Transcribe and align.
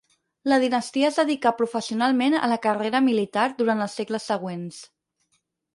La 0.51 0.57
dinastia 0.61 1.09
es 1.11 1.19
dedicà 1.21 1.51
professionalment 1.59 2.37
a 2.39 2.49
la 2.55 2.59
carrera 2.67 3.05
militar 3.11 3.45
durant 3.61 3.87
els 3.89 4.01
segles 4.03 4.31
següents. 4.33 4.83